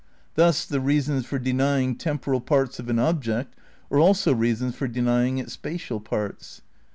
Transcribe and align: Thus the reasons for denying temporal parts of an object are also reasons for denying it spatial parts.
Thus 0.33 0.65
the 0.65 0.79
reasons 0.79 1.27
for 1.27 1.37
denying 1.37 1.95
temporal 1.95 2.41
parts 2.41 2.79
of 2.79 2.89
an 2.89 2.97
object 2.97 3.55
are 3.91 3.99
also 3.99 4.33
reasons 4.33 4.73
for 4.73 4.87
denying 4.87 5.37
it 5.37 5.51
spatial 5.51 5.99
parts. 5.99 6.63